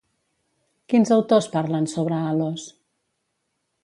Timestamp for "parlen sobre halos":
1.57-2.65